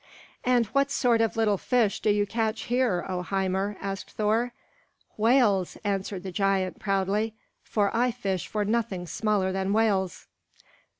"And 0.43 0.65
what 0.67 0.89
sort 0.89 1.21
of 1.21 1.37
little 1.37 1.59
fish 1.59 1.99
do 1.99 2.09
you 2.09 2.25
catch 2.25 2.61
here, 2.63 3.05
O 3.07 3.21
Hymir?" 3.21 3.77
asked 3.79 4.09
Thor. 4.09 4.51
"Whales!" 5.15 5.77
answered 5.83 6.23
the 6.23 6.31
giant 6.31 6.79
proudly. 6.79 7.35
"I 7.77 8.09
fish 8.09 8.47
for 8.47 8.65
nothing 8.65 9.05
smaller 9.05 9.51
than 9.51 9.73
whales." 9.73 10.25